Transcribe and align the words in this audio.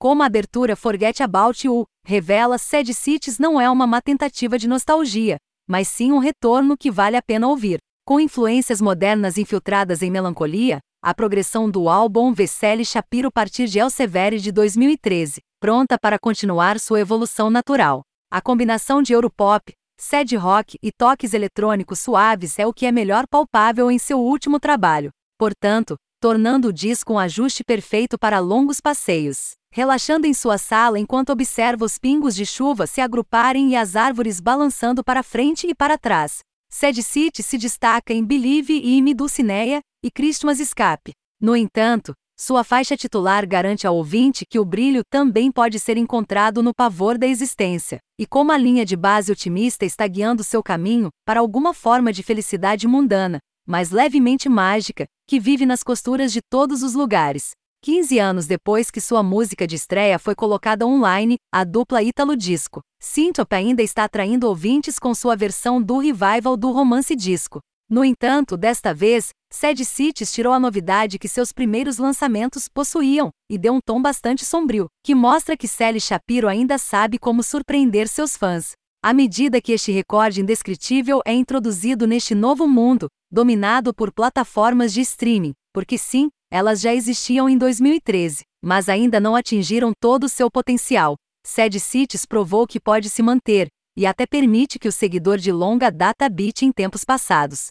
Como 0.00 0.22
a 0.22 0.26
abertura 0.26 0.74
Forget 0.74 1.22
About 1.22 1.66
You 1.66 1.84
revela, 2.06 2.56
Sad 2.56 2.94
Cities 2.94 3.38
não 3.38 3.60
é 3.60 3.68
uma 3.68 3.86
má 3.86 4.00
tentativa 4.00 4.56
de 4.56 4.66
nostalgia, 4.66 5.36
mas 5.68 5.88
sim 5.88 6.10
um 6.10 6.16
retorno 6.16 6.74
que 6.74 6.90
vale 6.90 7.18
a 7.18 7.22
pena 7.22 7.46
ouvir. 7.46 7.80
Com 8.06 8.18
influências 8.18 8.80
modernas 8.80 9.36
infiltradas 9.36 10.00
em 10.00 10.10
melancolia, 10.10 10.78
a 11.04 11.14
progressão 11.14 11.70
do 11.70 11.86
álbum 11.86 12.32
Vesely 12.32 12.82
Shapiro 12.82 13.30
partir 13.30 13.66
de 13.66 13.78
Elsevier 13.78 14.38
de 14.38 14.50
2013, 14.50 15.42
pronta 15.60 15.98
para 16.00 16.18
continuar 16.18 16.80
sua 16.80 17.00
evolução 17.00 17.50
natural. 17.50 18.00
A 18.32 18.40
combinação 18.40 19.02
de 19.02 19.12
Europop, 19.12 19.70
sad 19.98 20.34
rock 20.34 20.78
e 20.82 20.90
toques 20.90 21.34
eletrônicos 21.34 22.00
suaves 22.00 22.58
é 22.58 22.66
o 22.66 22.72
que 22.72 22.86
é 22.86 22.90
melhor 22.90 23.26
palpável 23.28 23.90
em 23.90 23.98
seu 23.98 24.18
último 24.18 24.58
trabalho. 24.58 25.10
Portanto, 25.36 25.94
tornando 26.22 26.68
o 26.68 26.72
disco 26.72 27.12
um 27.12 27.18
ajuste 27.18 27.62
perfeito 27.62 28.18
para 28.18 28.38
longos 28.38 28.80
passeios. 28.80 29.59
Relaxando 29.72 30.26
em 30.26 30.34
sua 30.34 30.58
sala 30.58 30.98
enquanto 30.98 31.30
observa 31.30 31.84
os 31.84 31.96
pingos 31.96 32.34
de 32.34 32.44
chuva 32.44 32.88
se 32.88 33.00
agruparem 33.00 33.70
e 33.70 33.76
as 33.76 33.94
árvores 33.94 34.40
balançando 34.40 35.04
para 35.04 35.22
frente 35.22 35.68
e 35.68 35.74
para 35.74 35.96
trás. 35.96 36.40
Sad 36.68 37.00
City 37.02 37.40
se 37.40 37.56
destaca 37.56 38.12
em 38.12 38.24
Believe 38.24 38.74
e 38.74 39.14
Dulcinea 39.14 39.80
e 40.04 40.10
Christmas 40.10 40.58
Escape. 40.58 41.12
No 41.40 41.54
entanto, 41.54 42.12
sua 42.36 42.64
faixa 42.64 42.96
titular 42.96 43.46
garante 43.46 43.86
ao 43.86 43.94
ouvinte 43.94 44.44
que 44.44 44.58
o 44.58 44.64
brilho 44.64 45.02
também 45.08 45.52
pode 45.52 45.78
ser 45.78 45.96
encontrado 45.96 46.62
no 46.62 46.74
pavor 46.74 47.16
da 47.16 47.26
existência, 47.26 47.98
e 48.18 48.26
como 48.26 48.50
a 48.50 48.56
linha 48.56 48.84
de 48.84 48.96
base 48.96 49.30
otimista 49.30 49.84
está 49.84 50.06
guiando 50.08 50.42
seu 50.42 50.62
caminho 50.62 51.10
para 51.24 51.38
alguma 51.38 51.72
forma 51.72 52.12
de 52.12 52.22
felicidade 52.22 52.88
mundana, 52.88 53.38
mas 53.66 53.90
levemente 53.90 54.48
mágica, 54.48 55.06
que 55.28 55.38
vive 55.38 55.64
nas 55.64 55.82
costuras 55.82 56.32
de 56.32 56.40
todos 56.42 56.82
os 56.82 56.94
lugares. 56.94 57.50
15 57.82 58.18
anos 58.18 58.46
depois 58.46 58.90
que 58.90 59.00
sua 59.00 59.22
música 59.22 59.66
de 59.66 59.74
estreia 59.74 60.18
foi 60.18 60.34
colocada 60.34 60.86
online, 60.86 61.36
a 61.50 61.64
dupla 61.64 62.02
Ítalo 62.02 62.36
Disco, 62.36 62.82
Synthop 63.00 63.54
ainda 63.54 63.82
está 63.82 64.04
atraindo 64.04 64.46
ouvintes 64.46 64.98
com 64.98 65.14
sua 65.14 65.34
versão 65.34 65.80
do 65.80 65.96
revival 65.98 66.58
do 66.58 66.70
romance 66.72 67.16
disco. 67.16 67.58
No 67.88 68.04
entanto, 68.04 68.58
desta 68.58 68.92
vez, 68.92 69.30
Sad 69.50 69.82
Cities 69.82 70.30
tirou 70.30 70.52
a 70.52 70.60
novidade 70.60 71.18
que 71.18 71.26
seus 71.26 71.52
primeiros 71.52 71.96
lançamentos 71.96 72.68
possuíam, 72.68 73.30
e 73.50 73.56
deu 73.56 73.72
um 73.72 73.80
tom 73.80 74.00
bastante 74.00 74.44
sombrio, 74.44 74.86
que 75.02 75.14
mostra 75.14 75.56
que 75.56 75.66
Sally 75.66 76.00
Shapiro 76.00 76.48
ainda 76.48 76.76
sabe 76.76 77.18
como 77.18 77.42
surpreender 77.42 78.08
seus 78.08 78.36
fãs. 78.36 78.72
À 79.02 79.14
medida 79.14 79.58
que 79.58 79.72
este 79.72 79.90
recorde 79.90 80.42
indescritível 80.42 81.22
é 81.24 81.32
introduzido 81.32 82.06
neste 82.06 82.34
novo 82.34 82.68
mundo, 82.68 83.08
dominado 83.32 83.94
por 83.94 84.12
plataformas 84.12 84.92
de 84.92 85.00
streaming, 85.00 85.54
porque 85.72 85.96
sim, 85.96 86.28
elas 86.50 86.80
já 86.80 86.94
existiam 86.94 87.48
em 87.48 87.56
2013, 87.56 88.42
mas 88.62 88.88
ainda 88.88 89.20
não 89.20 89.36
atingiram 89.36 89.92
todo 90.00 90.24
o 90.24 90.28
seu 90.28 90.50
potencial. 90.50 91.14
Sad 91.46 91.78
Cities 91.78 92.26
provou 92.26 92.66
que 92.66 92.80
pode 92.80 93.08
se 93.08 93.22
manter, 93.22 93.68
e 93.96 94.04
até 94.04 94.26
permite 94.26 94.78
que 94.78 94.88
o 94.88 94.92
seguidor 94.92 95.38
de 95.38 95.52
longa 95.52 95.90
data 95.90 96.26
habite 96.26 96.64
em 96.66 96.72
tempos 96.72 97.04
passados. 97.04 97.68